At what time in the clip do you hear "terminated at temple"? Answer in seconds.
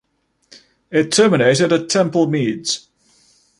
1.11-2.25